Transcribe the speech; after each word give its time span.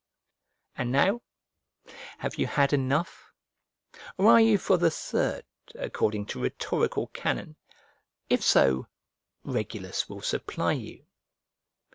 And 0.75 0.91
now 0.91 1.21
have 2.17 2.37
you 2.39 2.47
had 2.47 2.73
enough? 2.73 3.31
or 4.17 4.31
are 4.31 4.41
you 4.41 4.57
for 4.57 4.79
the 4.79 4.89
third, 4.89 5.45
according 5.75 6.25
to 6.33 6.41
rhetorical 6.41 7.05
canon? 7.13 7.55
If 8.27 8.41
so, 8.41 8.87
Regulus 9.43 10.09
will 10.09 10.21
supply 10.23 10.71
you. 10.71 11.05